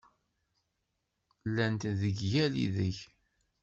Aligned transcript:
Llant 1.47 1.81
deg 2.01 2.17
yal 2.31 2.53
ideg! 2.65 2.97